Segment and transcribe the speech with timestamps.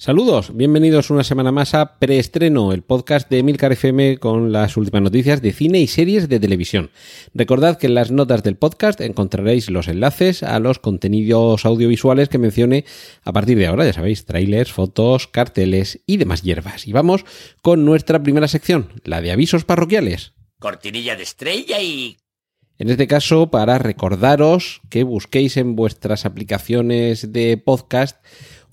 [0.00, 5.02] Saludos, bienvenidos una semana más a Preestreno, el podcast de Milcar FM con las últimas
[5.02, 6.90] noticias de cine y series de televisión.
[7.34, 12.38] Recordad que en las notas del podcast encontraréis los enlaces a los contenidos audiovisuales que
[12.38, 12.86] mencioné
[13.24, 16.88] a partir de ahora, ya sabéis, trailers, fotos, carteles y demás hierbas.
[16.88, 17.26] Y vamos
[17.60, 20.32] con nuestra primera sección, la de avisos parroquiales.
[20.58, 22.16] Cortinilla de estrella y...
[22.78, 28.16] En este caso, para recordaros que busquéis en vuestras aplicaciones de podcast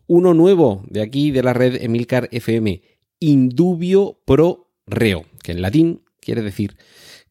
[0.08, 2.82] uno nuevo de aquí de la red Emilcar FM,
[3.20, 6.78] Indubio Pro Reo, que en latín quiere decir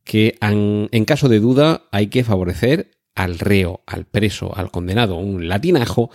[0.05, 5.49] que en, caso de duda hay que favorecer al reo, al preso, al condenado, un
[5.49, 6.11] latinajo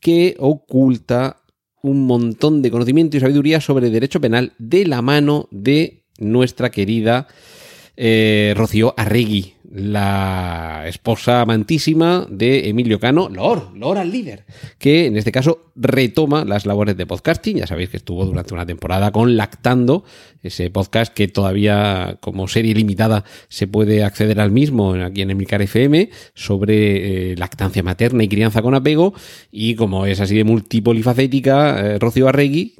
[0.00, 1.42] que oculta
[1.82, 7.28] un montón de conocimiento y sabiduría sobre derecho penal de la mano de nuestra querida
[7.96, 14.46] eh, Rocío Arregui, la esposa amantísima de Emilio Cano, Lor, Lor al líder,
[14.78, 17.58] que en este caso retoma las labores de podcasting.
[17.58, 20.04] Ya sabéis que estuvo durante una temporada con Lactando,
[20.42, 25.60] ese podcast que todavía como serie limitada se puede acceder al mismo aquí en Emilcar
[25.60, 29.12] FM sobre eh, lactancia materna y crianza con apego.
[29.50, 32.76] Y como es así de multipolifacética, eh, Rocío Arregui,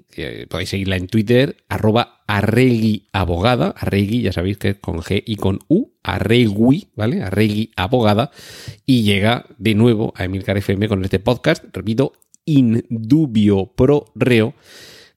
[0.48, 5.36] podéis seguirla en Twitter, arroba Arregui Abogada, Arregui, ya sabéis que es con G y
[5.36, 7.22] con U, Arregui, ¿vale?
[7.22, 8.30] Arregui Abogada,
[8.86, 12.12] y llega de nuevo a Emilcar FM con este podcast, repito,
[12.44, 14.54] Indubio Pro Reo,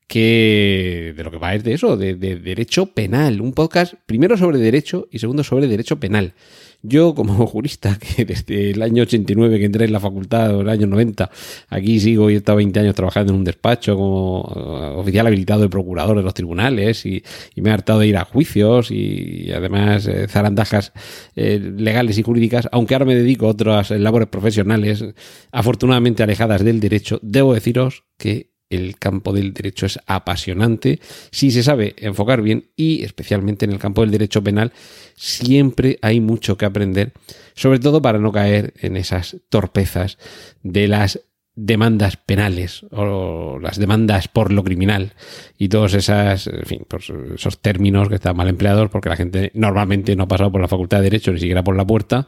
[0.07, 4.37] que de lo que va es de eso, de, de derecho penal, un podcast primero
[4.37, 6.33] sobre derecho y segundo sobre derecho penal.
[6.81, 10.69] Yo, como jurista, que desde el año 89 que entré en la facultad, o el
[10.69, 11.29] año 90,
[11.69, 15.61] aquí sigo y he estado 20 años trabajando en un despacho como uh, oficial habilitado
[15.61, 17.23] de procurador de los tribunales y,
[17.55, 20.93] me he hartado de ir a juicios y, y además eh, zarandajas
[21.35, 25.03] eh, legales y jurídicas, aunque ahora me dedico a otras labores profesionales
[25.51, 30.99] afortunadamente alejadas del derecho, debo deciros que el campo del derecho es apasionante
[31.31, 34.71] si se sabe enfocar bien y especialmente en el campo del derecho penal
[35.15, 37.13] siempre hay mucho que aprender,
[37.55, 40.17] sobre todo para no caer en esas torpezas
[40.63, 41.19] de las
[41.55, 45.13] demandas penales o las demandas por lo criminal
[45.57, 50.15] y todos esas, fin, pues esos términos que están mal empleados porque la gente normalmente
[50.15, 52.27] no ha pasado por la facultad de derecho ni siquiera por la puerta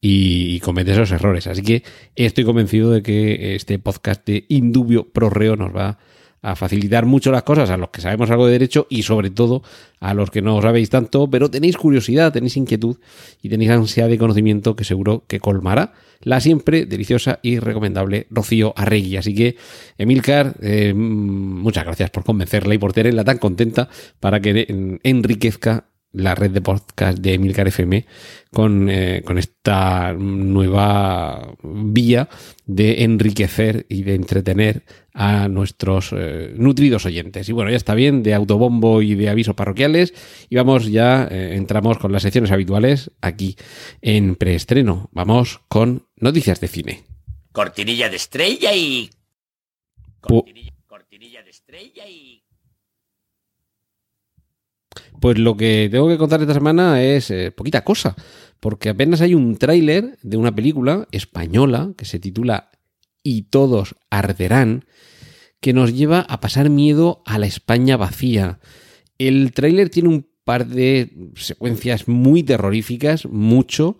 [0.00, 1.46] y, comete esos errores.
[1.46, 1.82] Así que
[2.16, 5.98] estoy convencido de que este podcast de Indubio Pro Reo nos va
[6.42, 9.62] a facilitar mucho las cosas a los que sabemos algo de derecho y sobre todo
[10.00, 12.96] a los que no sabéis tanto, pero tenéis curiosidad, tenéis inquietud
[13.42, 18.72] y tenéis ansia de conocimiento que seguro que colmará la siempre deliciosa y recomendable Rocío
[18.76, 19.16] Arregui.
[19.16, 19.56] Así que,
[19.98, 23.88] Emilcar, eh, muchas gracias por convencerla y por tenerla tan contenta
[24.18, 28.06] para que enriquezca la red de podcast de Emilcar FM
[28.52, 32.28] con, eh, con esta nueva vía
[32.66, 37.48] de enriquecer y de entretener a nuestros eh, nutridos oyentes.
[37.48, 40.14] Y bueno, ya está bien de autobombo y de avisos parroquiales
[40.48, 43.56] y vamos ya, eh, entramos con las secciones habituales aquí
[44.02, 45.08] en preestreno.
[45.12, 47.04] Vamos con noticias de cine.
[47.52, 49.10] Cortinilla de estrella y...
[50.20, 52.39] Cortinilla, cortinilla de estrella y...
[55.20, 58.16] Pues lo que tengo que contar esta semana es eh, poquita cosa,
[58.58, 62.70] porque apenas hay un tráiler de una película española que se titula
[63.22, 64.86] Y todos arderán,
[65.60, 68.60] que nos lleva a pasar miedo a la España vacía.
[69.18, 73.98] El tráiler tiene un par de secuencias muy terroríficas, mucho,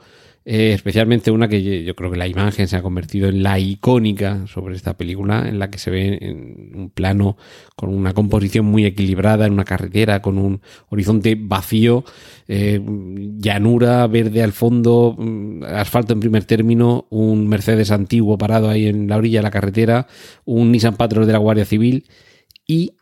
[0.52, 4.48] eh, especialmente una que yo, creo que la imagen se ha convertido en la icónica
[4.48, 7.36] sobre esta película, en la que se ve en un plano
[7.76, 12.02] con una composición muy equilibrada, en una carretera, con un horizonte vacío,
[12.48, 12.80] eh,
[13.38, 15.16] llanura verde al fondo,
[15.68, 20.08] asfalto en primer término, un Mercedes antiguo parado ahí en la orilla de la carretera,
[20.44, 22.08] un Nissan Patrol de la Guardia Civil
[22.66, 22.96] y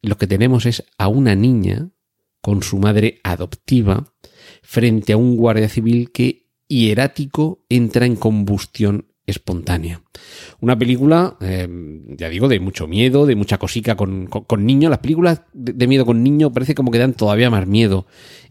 [0.00, 1.90] lo que tenemos es a una niña
[2.40, 4.14] con su madre adoptiva
[4.62, 10.02] frente a un guardia civil que hierático entra en combustión espontánea.
[10.60, 11.68] Una película, eh,
[12.16, 14.90] ya digo, de mucho miedo, de mucha cosica con, con, niños.
[14.90, 18.06] Las películas de, de, miedo con niños parece como que dan todavía más miedo.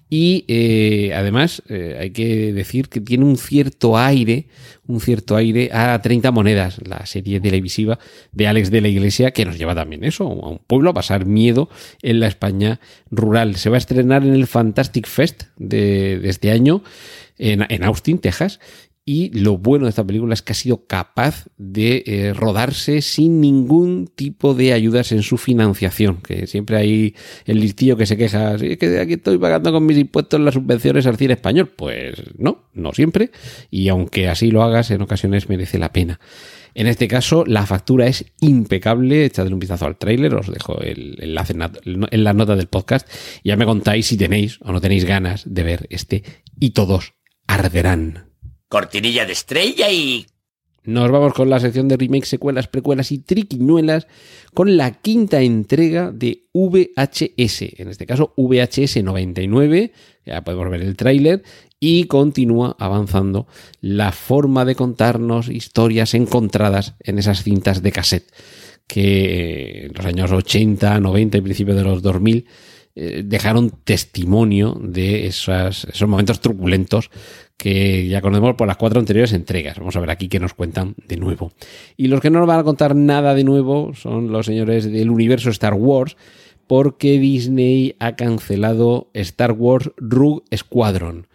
[0.10, 4.48] Y eh, además eh, hay que decir que tiene un cierto aire,
[4.88, 8.00] un cierto aire a 30 monedas, la serie televisiva
[8.32, 11.26] de Alex de la Iglesia, que nos lleva también eso, a un pueblo a pasar
[11.26, 11.70] miedo
[12.02, 12.80] en la España
[13.12, 13.58] rural.
[13.58, 16.84] Se va a estrenar en el Fantastic Fest de, de este año
[17.38, 18.60] en, Austin, Texas.
[19.10, 23.40] Y lo bueno de esta película es que ha sido capaz de eh, rodarse sin
[23.40, 26.18] ningún tipo de ayudas en su financiación.
[26.18, 29.98] Que siempre hay el listillo que se queja, es que aquí estoy pagando con mis
[29.98, 31.72] impuestos las subvenciones al cine español.
[31.74, 33.32] Pues no, no siempre.
[33.72, 36.20] Y aunque así lo hagas, en ocasiones merece la pena.
[36.78, 39.26] En este caso, la factura es impecable.
[39.26, 43.10] Echadle un vistazo al tráiler, os dejo el enlace en la nota del podcast.
[43.42, 46.24] Y ya me contáis si tenéis o no tenéis ganas de ver este
[46.60, 47.17] y todos
[47.48, 48.30] arderán.
[48.70, 50.26] Cortinilla de estrella y...
[50.84, 54.08] Nos vamos con la sección de remakes, secuelas, precuelas y triquiñuelas
[54.54, 59.92] con la quinta entrega de VHS, en este caso VHS 99,
[60.26, 61.44] ya podemos ver el tráiler,
[61.78, 63.48] y continúa avanzando
[63.82, 68.32] la forma de contarnos historias encontradas en esas cintas de cassette
[68.88, 72.48] que en los años 80, 90 y principios de los 2000
[73.00, 77.12] eh, dejaron testimonio de esos momentos truculentos
[77.56, 79.78] que ya conocemos por las cuatro anteriores entregas.
[79.78, 81.52] Vamos a ver aquí qué nos cuentan de nuevo.
[81.96, 85.12] Y los que no nos van a contar nada de nuevo son los señores del
[85.12, 86.18] universo Star Wars,
[86.66, 91.28] porque Disney ha cancelado Star Wars Rogue Squadron.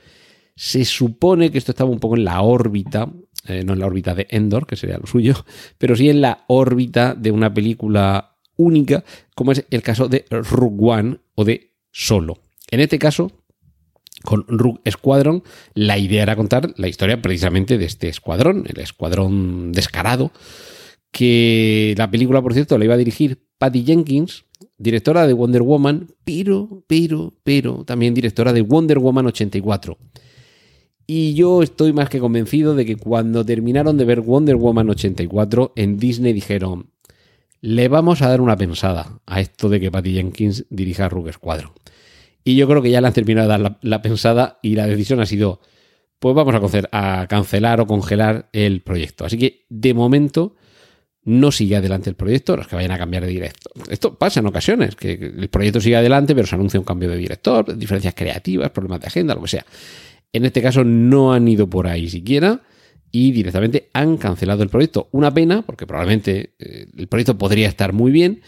[0.56, 3.08] Se supone que esto estaba un poco en la órbita,
[3.46, 5.36] eh, no en la órbita de Endor, que sería lo suyo,
[5.78, 9.04] pero sí en la órbita de una película única,
[9.36, 12.38] como es el caso de Rogue One o de Solo.
[12.70, 13.30] En este caso,
[14.22, 15.42] con Rogue Squadron,
[15.74, 20.32] la idea era contar la historia precisamente de este escuadrón, el escuadrón descarado,
[21.10, 24.44] que la película, por cierto, la iba a dirigir Patty Jenkins,
[24.78, 29.98] directora de Wonder Woman, pero, pero, pero, también directora de Wonder Woman 84.
[31.06, 35.72] Y yo estoy más que convencido de que cuando terminaron de ver Wonder Woman 84,
[35.76, 36.90] en Disney dijeron,
[37.62, 41.70] le vamos a dar una pensada a esto de que Patty Jenkins dirija Rogue Squadron.
[42.44, 45.20] Y yo creo que ya le han terminado de dar la, pensada y la decisión
[45.20, 45.60] ha sido,
[46.18, 46.54] pues vamos
[46.92, 49.24] a, a cancelar o congelar el proyecto.
[49.24, 50.56] Así que de momento
[51.22, 53.72] no sigue adelante el proyecto, los que vayan a cambiar de director.
[53.88, 57.16] Esto pasa en ocasiones, que el proyecto sigue adelante, pero se anuncia un cambio de
[57.16, 59.64] director, diferencias creativas, problemas de agenda, lo que sea.
[60.32, 62.60] En este caso no han ido por ahí siquiera
[63.12, 65.08] y directamente han cancelado el proyecto.
[65.12, 68.40] Una pena, porque probablemente eh, el proyecto podría estar muy bien,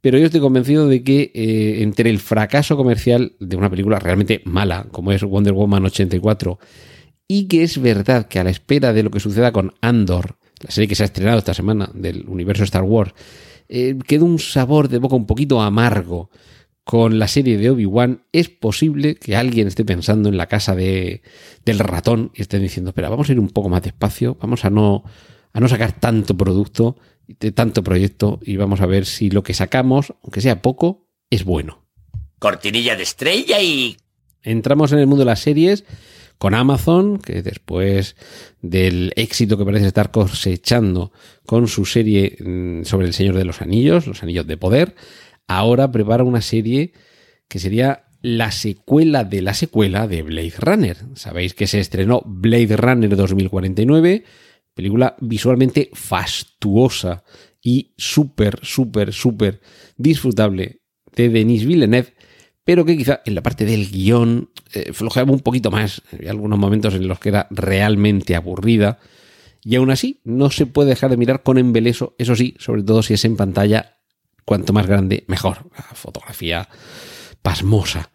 [0.00, 4.42] pero yo estoy convencido de que eh, entre el fracaso comercial de una película realmente
[4.44, 6.58] mala, como es Wonder Woman 84,
[7.28, 10.70] y que es verdad que a la espera de lo que suceda con Andor, la
[10.70, 13.14] serie que se ha estrenado esta semana del universo Star Wars,
[13.68, 16.30] eh, queda un sabor de boca un poquito amargo
[16.84, 21.22] con la serie de Obi-Wan, es posible que alguien esté pensando en la casa de,
[21.64, 24.70] del ratón y esté diciendo, espera, vamos a ir un poco más despacio, vamos a
[24.70, 25.04] no,
[25.52, 26.96] a no sacar tanto producto
[27.28, 31.44] de tanto proyecto y vamos a ver si lo que sacamos, aunque sea poco, es
[31.44, 31.84] bueno.
[32.38, 33.96] Cortinilla de estrella y...
[34.42, 35.84] Entramos en el mundo de las series
[36.38, 38.16] con Amazon, que después
[38.62, 41.12] del éxito que parece estar cosechando
[41.44, 44.94] con su serie mm, sobre el Señor de los Anillos, los Anillos de Poder,
[45.56, 46.92] ahora prepara una serie
[47.48, 50.96] que sería la secuela de la secuela de Blade Runner.
[51.14, 54.24] Sabéis que se estrenó Blade Runner 2049
[54.74, 57.24] Película visualmente fastuosa
[57.62, 59.60] y súper, súper, súper
[59.96, 60.80] disfrutable
[61.14, 62.14] de Denis Villeneuve,
[62.64, 66.02] pero que quizá en la parte del guion eh, flojeaba un poquito más.
[66.12, 69.00] Había algunos momentos en los que era realmente aburrida.
[69.62, 73.02] Y aún así, no se puede dejar de mirar con embeleso, eso sí, sobre todo
[73.02, 73.99] si es en pantalla,
[74.50, 75.58] cuanto más grande, mejor.
[75.76, 76.68] La fotografía
[77.40, 78.10] pasmosa.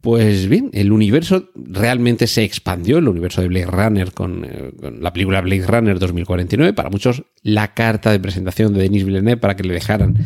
[0.00, 5.12] Pues bien, el universo realmente se expandió, el universo de Blade Runner con, eh, la
[5.12, 9.62] película Blade Runner 2049, para muchos la carta de presentación de Denis Villeneuve para que
[9.62, 10.18] le dejaran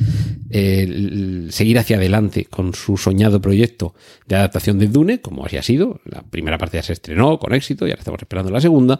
[0.49, 3.94] eh, seguir hacia adelante con su soñado proyecto
[4.26, 6.00] de adaptación de Dune, como así ha sido.
[6.06, 8.99] La primera parte ya se estrenó con éxito y ahora estamos esperando la segunda.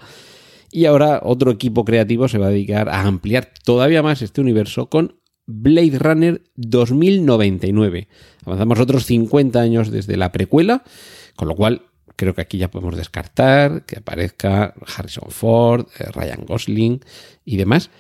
[0.71, 4.91] Y ahora otro equipo creativo se va a dedicar a ampliar todavía más este universo
[4.91, 5.15] con
[5.49, 8.07] Blade Runner 2099.
[8.45, 10.85] Avanzamos otros 50 años desde la precuela,
[11.37, 11.83] con lo cual
[12.17, 17.01] creo que aquí ya podemos descartar que aparezca Harrison Ford, eh, Ryan Gosling
[17.47, 17.91] y demás.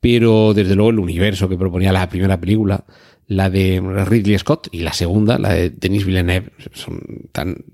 [0.00, 2.84] Pero desde luego el universo que proponía la primera película,
[3.26, 7.00] la de Ridley Scott y la segunda, la de Denis Villeneuve, son
[7.32, 7.64] tan,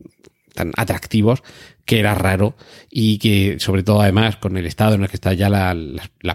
[0.55, 1.43] tan atractivos
[1.85, 2.57] que era raro
[2.91, 5.75] y que sobre todo además con el estado en el que está ya la,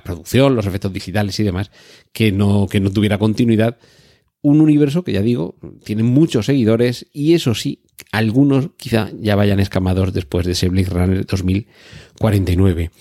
[0.03, 1.71] producción, los efectos digitales y demás,
[2.11, 3.77] que no, que no tuviera continuidad.
[4.41, 9.59] Un universo que ya digo, tiene muchos seguidores y eso sí, algunos quizá ya vayan
[9.59, 12.91] escamados después de ese Blade Runner 2049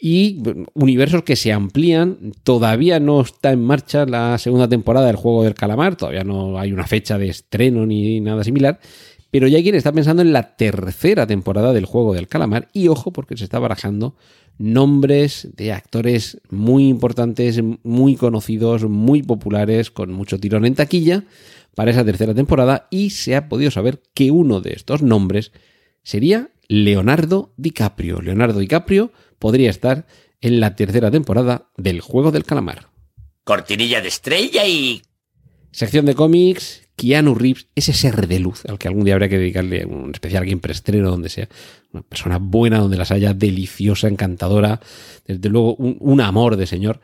[0.00, 0.42] y
[0.74, 2.32] universos que se amplían.
[2.42, 6.72] Todavía no está en marcha la segunda temporada del juego del calamar, todavía no hay
[6.72, 8.80] una fecha de estreno ni nada similar,
[9.30, 12.88] Pero ya hay quien está pensando en la tercera temporada del juego del calamar y
[12.88, 14.16] ojo porque se está barajando
[14.58, 21.24] nombres de actores muy importantes, muy conocidos, muy populares, con mucho tirón en taquilla
[21.74, 25.52] para esa tercera temporada y se ha podido saber que uno de estos nombres
[26.02, 28.20] sería Leonardo DiCaprio.
[28.20, 30.06] Leonardo DiCaprio podría estar
[30.40, 32.88] en la tercera temporada del Juego del Calamar.
[33.44, 35.02] Cortinilla de estrella y...
[35.70, 39.38] Sección de cómics, Keanu Reeves, ese ser de luz al que algún día habría que
[39.38, 41.48] dedicarle un especial aquí en preestreno, donde sea
[41.92, 44.80] una persona buena, donde las haya, deliciosa, encantadora,
[45.24, 47.00] desde luego un, amor de señor,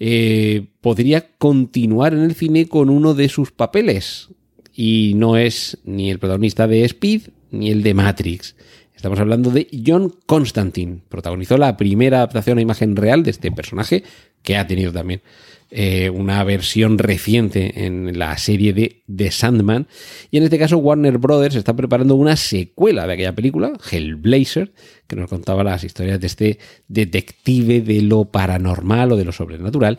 [0.00, 4.28] eh, podría continuar en el cine con uno de sus papeles.
[4.74, 8.56] Y no es ni el protagonista de Speed ni el de Matrix.
[9.00, 10.98] Estamos hablando de John Constantine.
[11.08, 14.04] Protagonizó la primera adaptación a imagen real de este personaje,
[14.42, 15.22] que ha tenido también
[15.70, 19.86] eh, una versión reciente en la serie de The Sandman.
[20.30, 24.70] Y en este caso Warner Brothers está preparando una secuela de aquella película, Hellblazer,
[25.06, 29.98] que nos contaba las historias de este detective de lo paranormal o de lo sobrenatural.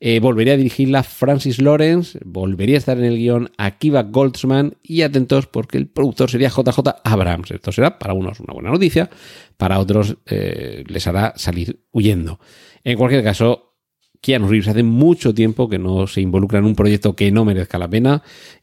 [0.00, 5.02] Eh, volvería a dirigirla Francis Lawrence, volvería a estar en el guion Akiva Goldsman y
[5.02, 7.50] atentos porque el productor sería JJ Abrams.
[7.50, 9.08] Esto será para unos una buena noticia,
[9.56, 12.38] para otros eh, les hará salir huyendo.
[12.82, 13.74] En cualquier caso,
[14.20, 17.78] Keanu Reeves hace mucho tiempo que no se involucra en un proyecto que no merezca
[17.78, 18.22] la pena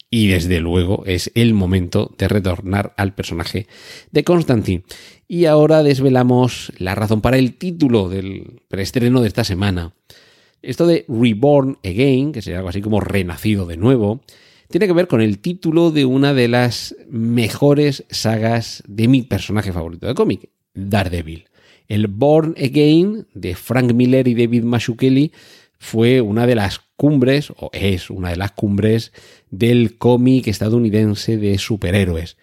[0.10, 3.68] y desde luego es el momento de retornar al personaje
[4.12, 4.84] de Constantine.
[5.28, 9.94] Y ahora desvelamos la razón para el título del preestreno de esta semana.
[10.62, 14.22] Esto de Reborn Again, que sería algo así como renacido de nuevo,
[14.70, 19.74] tiene que ver con el título de una de las mejores sagas de mi personaje
[19.74, 21.46] favorito de cómic, Daredevil.
[21.88, 25.32] El Born Again de Frank Miller y David Mazzucchelli
[25.77, 29.12] fue una de las cumbres, o es una de las cumbres,
[29.50, 32.38] del cómic estadounidense de superhéroes.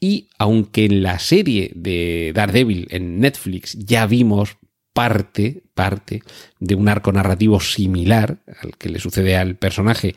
[0.00, 4.56] Y aunque en la serie de Daredevil en Netflix ya vimos
[4.94, 6.22] parte, parte
[6.58, 10.14] de un arco narrativo similar al que le sucede al personaje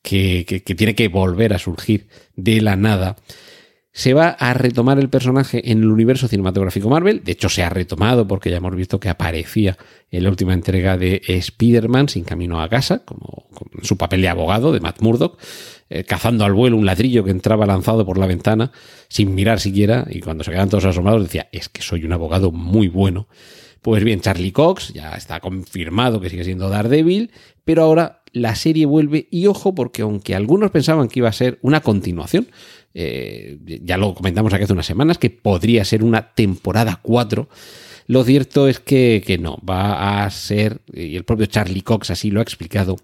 [0.00, 3.16] que, que tiene que volver a surgir de la nada,
[3.92, 7.22] se va a retomar el personaje en el universo cinematográfico Marvel.
[7.24, 9.76] De hecho, se ha retomado porque ya hemos visto que aparecía
[10.10, 13.48] en la última entrega de Spider-Man sin camino a casa, como,
[13.82, 15.40] su papel de abogado de Matt Murdock,
[15.88, 18.70] eh, cazando al vuelo un ladrillo que entraba lanzado por la ventana
[19.08, 20.06] sin mirar siquiera.
[20.08, 23.26] Y cuando se quedan todos asombrados decía, es que soy un abogado muy bueno.
[23.82, 27.30] Pues bien, Charlie Cox ya está confirmado que sigue siendo Daredevil,
[27.64, 31.58] pero ahora la serie vuelve y ojo porque aunque algunos pensaban que iba a ser
[31.62, 32.48] una continuación,
[32.94, 37.48] eh, ya lo comentamos aquí hace unas semanas, que podría ser una temporada 4.
[38.06, 42.30] Lo cierto es que, que, no, va a ser, y el propio Charlie Cox así
[42.30, 42.96] lo ha explicado,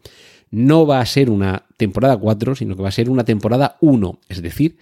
[0.50, 4.20] no va a ser una temporada 4, sino que va a ser una temporada 1.
[4.28, 4.78] Es decir,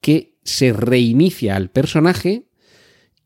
[0.00, 2.46] que se reinicia al personaje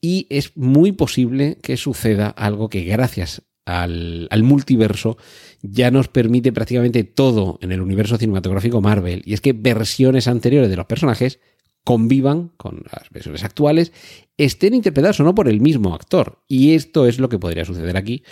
[0.00, 5.18] y es muy posible que suceda algo que gracias al, multiverso
[5.60, 9.22] ya nos permite prácticamente todo en el universo cinematográfico Marvel.
[9.26, 11.40] Y es que versiones anteriores de los personajes
[11.84, 13.92] convivan con las versiones actuales,
[14.36, 16.42] estén interpretadas o no por el mismo actor.
[16.48, 18.22] Y esto es lo que podría suceder aquí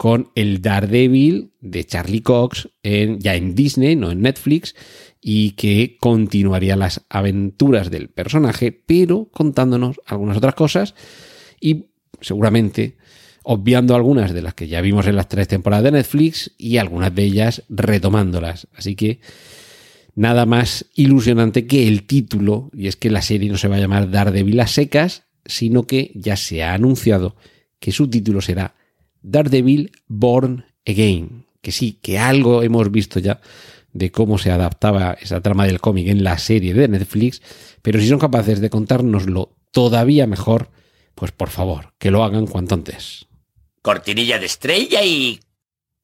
[0.00, 4.74] con el Daredevil de Charlie Cox en, ya en Disney, no en Netflix,
[5.20, 10.94] y que continuaría las aventuras del personaje, pero contándonos algunas otras cosas
[11.60, 11.88] y
[12.22, 12.96] seguramente
[13.42, 17.14] obviando algunas de las que ya vimos en las tres temporadas de Netflix y algunas
[17.14, 18.68] de ellas retomándolas.
[18.74, 19.20] Así que
[20.14, 23.80] nada más ilusionante que el título, y es que la serie no se va a
[23.80, 27.36] llamar Daredevil a secas, sino que ya se ha anunciado
[27.78, 28.79] que su título será
[29.22, 31.46] Daredevil Born Again.
[31.60, 33.40] Que sí, que algo hemos visto ya
[33.92, 37.42] de cómo se adaptaba esa trama del cómic en la serie de Netflix,
[37.82, 40.70] pero si son capaces de contárnoslo todavía mejor,
[41.14, 43.26] pues por favor, que lo hagan cuanto antes
[43.82, 45.40] cortinilla de estrella y...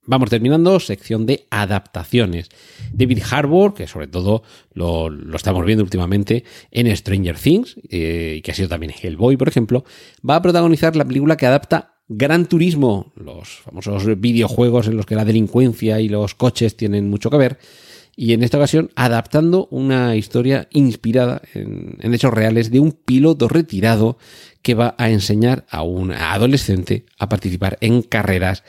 [0.08, 2.48] Vamos terminando, sección de adaptaciones.
[2.92, 8.52] David Harbour, que sobre todo lo, estamos viendo últimamente en Stranger Things, eh, y que
[8.52, 9.84] ha sido también Hellboy, por ejemplo,
[10.28, 15.16] va a protagonizar la película que adapta Gran Turismo, los famosos videojuegos en los que
[15.16, 17.58] la delincuencia y los coches tienen mucho que ver,
[18.14, 24.18] y en esta ocasión adaptando una historia inspirada en, hechos reales de un piloto retirado
[24.62, 28.62] que va a enseñar a un adolescente a participar en carreras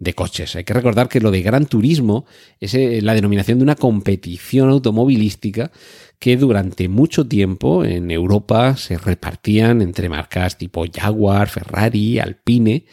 [0.00, 0.56] de coches.
[0.56, 2.24] Hay que recordar que lo de Gran Turismo
[2.58, 5.70] es eh, la denominación de una competición automovilística
[6.18, 12.84] que durante mucho tiempo en Europa se repartían entre marcas tipo Jaguar, Ferrari, Alpine,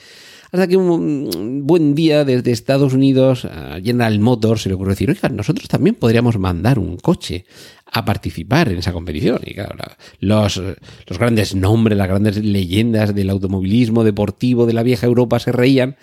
[0.52, 5.10] hasta que un buen día desde Estados Unidos a General Motors se le ocurrió decir,
[5.10, 7.46] oiga, nosotros también podríamos mandar un coche
[7.86, 9.40] a participar en esa competición.
[9.46, 9.76] Y claro,
[10.20, 15.52] los, los grandes nombres, las grandes leyendas del automovilismo deportivo de la vieja Europa se
[15.52, 15.98] reían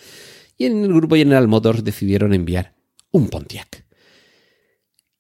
[0.57, 2.75] y en el grupo General Motors decidieron enviar
[3.11, 3.85] un Pontiac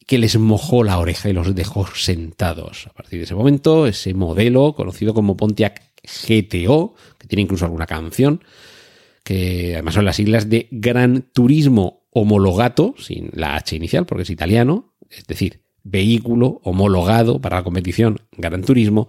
[0.06, 2.86] que les mojó la oreja y los dejó sentados.
[2.88, 7.86] A partir de ese momento, ese modelo conocido como Pontiac GTO, que tiene incluso alguna
[7.86, 8.42] canción,
[9.22, 14.30] que además son las siglas de Gran Turismo Homologato, sin la H inicial porque es
[14.30, 19.08] italiano, es decir, vehículo homologado para la competición Gran Turismo,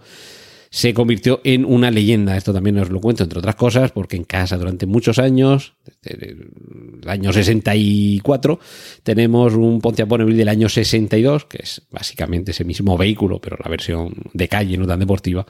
[0.76, 2.36] se convirtió en una leyenda.
[2.36, 6.32] Esto también os lo cuento, entre otras cosas, porque en casa durante muchos años, desde
[6.32, 8.60] el año 64,
[9.02, 13.70] tenemos un Pontiac Bonneville del año 62, que es básicamente ese mismo vehículo, pero la
[13.70, 15.46] versión de calle, no tan deportiva,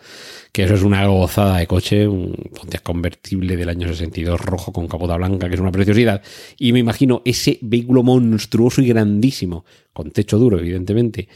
[0.51, 4.88] que eso es una gozada de coche, un Pontiac convertible del año 62 rojo con
[4.88, 6.22] capota blanca, que es una preciosidad.
[6.60, 11.27] Y me imagino ese vehículo monstruoso y grandísimo, con techo duro, evidentemente,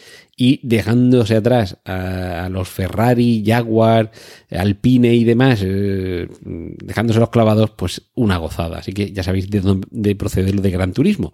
[0.41, 4.10] y dejándose atrás a, los Ferrari, Jaguar,
[4.50, 8.77] Alpine y demás, eh, dejándose los clavados, pues una gozada.
[8.77, 11.34] Así que ya sabéis de dónde proceder lo de Gran Turismo.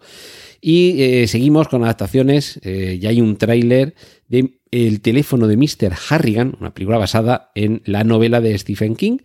[0.60, 2.60] Y eh, seguimos con adaptaciones.
[2.64, 3.94] Eh, ya hay un tráiler
[4.28, 5.94] de El teléfono de Mr.
[6.10, 9.20] Harrigan, una película basada en la novela de Stephen King,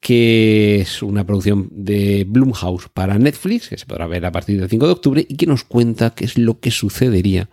[0.00, 4.68] que es una producción de Blumhouse para Netflix, que se podrá ver a partir del
[4.68, 7.48] 5 de octubre, y que nos cuenta qué es lo que sucedería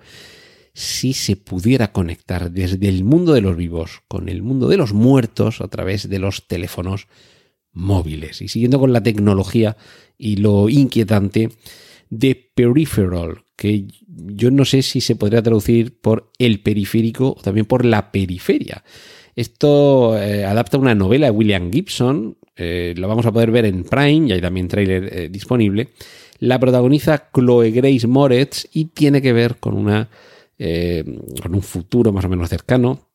[0.74, 4.94] si se pudiera conectar desde el mundo de los vivos con el mundo de los
[4.94, 7.08] muertos a través de los teléfonos
[7.72, 8.42] móviles.
[8.42, 9.78] Y siguiendo con la tecnología
[10.18, 11.50] y lo inquietante
[12.10, 17.66] de peripheral, que yo no sé si se podría traducir por el periférico o también
[17.66, 18.84] por la periferia.
[19.36, 23.84] Esto eh, adapta una novela de William Gibson, eh, lo vamos a poder ver en
[23.84, 25.90] Prime, y hay también trailer eh, disponible.
[26.40, 30.10] La protagoniza Chloe Grace Moretz y tiene que ver con, una,
[30.58, 33.14] con un futuro más o menos cercano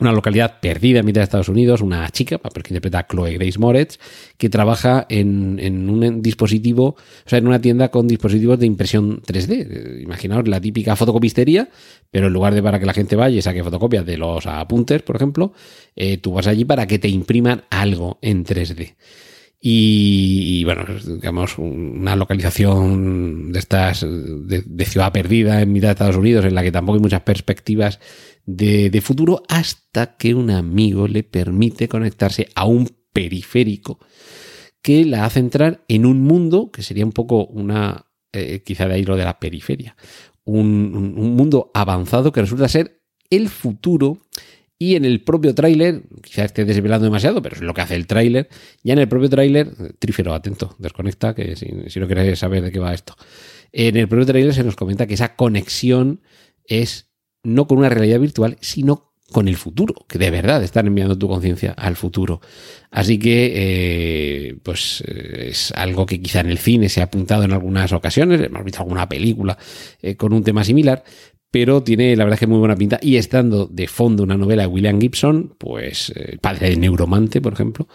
[0.00, 3.34] una localidad perdida en mitad de Estados Unidos, una chica, papel que interpreta a Chloe
[3.34, 3.98] Grace Moretz,
[4.36, 10.02] que trabaja en, un dispositivo, o sea, en una tienda con dispositivos de impresión 3D.
[10.02, 11.68] Imaginaos la típica fotocopistería,
[12.10, 15.02] pero en lugar de para que la gente vaya y saque fotocopias de los apuntes,
[15.02, 15.52] por ejemplo,
[15.94, 18.96] eh, tú vas allí para que te impriman algo en 3D.
[19.66, 26.44] Y, bueno, digamos, una localización de estas, de, ciudad perdida en mitad de Estados Unidos,
[26.44, 27.98] en la que tampoco hay muchas perspectivas
[28.44, 34.00] de, futuro hasta que un amigo le permite conectarse a un periférico
[34.82, 38.96] que la hace entrar en un mundo que sería un poco una, eh, quizá de
[38.96, 39.96] ahí lo de la periferia,
[40.44, 43.00] un, mundo avanzado que resulta ser
[43.30, 44.18] el futuro
[44.78, 48.06] y en el propio tráiler, quizá esté desvelando demasiado, pero es lo que hace el
[48.06, 48.48] tráiler,
[48.82, 51.68] ya en el propio tráiler, trífero, atento, desconecta, que si,
[52.00, 53.16] no quieres saber de qué va esto,
[53.72, 56.20] en el propio tráiler se nos comenta que esa conexión
[56.64, 57.10] es
[57.42, 61.28] no con una realidad virtual, sino con el futuro, que de verdad están enviando tu
[61.28, 62.40] conciencia al futuro.
[62.90, 67.42] Así que, eh, pues eh, es algo que quizá en el cine se ha apuntado
[67.42, 69.58] en algunas ocasiones, hemos visto alguna película
[70.02, 71.02] eh, con un tema similar,
[71.54, 72.98] pero tiene la verdad que muy buena pinta.
[73.00, 77.52] Y estando de fondo una novela de William Gibson, pues el padre de Neuromante, por
[77.52, 77.86] ejemplo,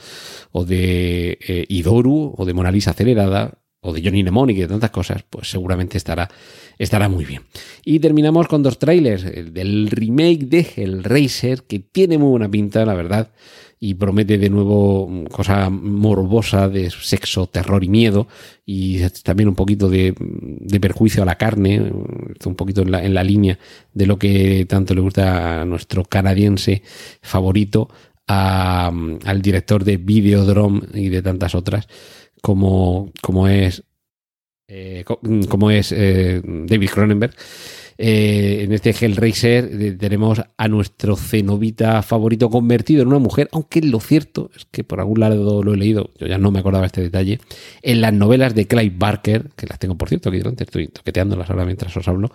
[0.54, 4.92] o de Idoru, o de Mona Lisa acelerada, o de Johnny Mnemonic y de tantas
[4.92, 6.30] cosas, pues seguramente estará,
[6.78, 7.44] estará muy bien.
[7.86, 12.86] Y terminamos con dos trailers, el del remake de Hellraiser, que tiene muy buena pinta,
[12.86, 13.32] la verdad,
[13.80, 18.28] y promete de nuevo cosa morbosa de sexo, terror y miedo,
[18.66, 20.14] y también un poquito de,
[20.82, 23.58] perjuicio a la carne, un poquito en la, en la línea
[23.94, 26.84] de lo que tanto le gusta a nuestro canadiense
[27.22, 27.90] favorito,
[28.28, 31.88] al director de Videodrome y de tantas otras
[32.42, 33.84] como, como es,
[34.68, 35.04] eh,
[35.50, 37.36] como es eh, David Cronenberg.
[38.02, 44.00] Eh, en este Hellraiser tenemos a nuestro cenobita favorito convertido en una mujer, aunque lo
[44.00, 47.02] cierto es que por algún lado lo he leído, yo ya no me acordaba este
[47.02, 47.42] detalle,
[47.82, 51.50] en las novelas de Clive Barker, que las tengo por cierto aquí delante, estoy toqueteándolas
[51.50, 52.32] ahora mientras os hablo,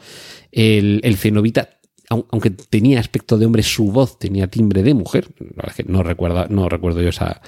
[0.52, 1.70] el, el cenobita
[2.08, 5.28] aunque tenía aspecto de hombre, su voz tenía timbre de mujer.
[5.38, 7.40] La verdad es que no, recuerda, no recuerdo yo esa,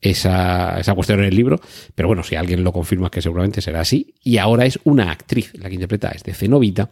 [0.00, 1.60] esa, esa cuestión en el libro,
[1.94, 4.14] pero bueno, si alguien lo confirma que seguramente será así.
[4.22, 6.90] Y ahora es una actriz la que interpreta este Cenobita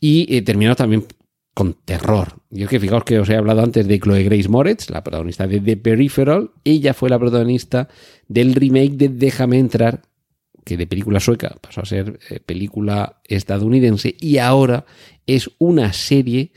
[0.00, 1.06] y eh, también
[1.54, 2.40] con terror.
[2.50, 5.46] Yo es que fijaos que os he hablado antes de Chloe Grace Moretz, la protagonista
[5.46, 6.50] de The Peripheral.
[6.64, 7.88] Ella fue la protagonista
[8.28, 10.02] del remake de Déjame entrar,
[10.64, 14.86] que de película sueca pasó a ser eh, película estadounidense y ahora
[15.26, 16.52] es una serie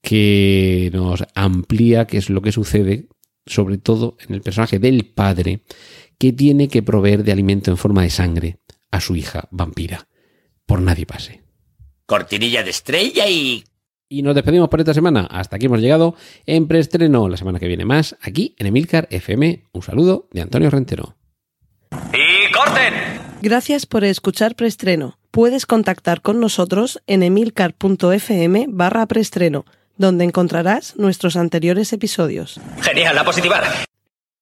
[0.00, 3.06] que nos amplía qué es lo que sucede
[3.46, 5.62] sobre todo en el personaje del padre,
[6.18, 8.58] que tiene que proveer de alimento en forma de sangre
[8.90, 10.06] a su hija vampira.
[10.66, 11.42] Por nadie pase.
[12.06, 13.64] Cortinilla de estrella y...
[14.08, 15.26] Y nos despedimos por esta semana.
[15.30, 17.30] Hasta aquí hemos llegado en preestreno.
[17.30, 19.64] La semana que viene más, aquí en Emilcar FM.
[19.72, 21.16] Un saludo de Antonio Rentero.
[21.90, 22.92] ¡Y corten!
[23.40, 25.18] Gracias por escuchar Preestreno.
[25.32, 29.64] Puedes contactar con nosotros en emilcar.fm barra preestreno,
[30.02, 32.60] donde encontrarás nuestros anteriores episodios.
[32.82, 33.91] Genial, a positivar.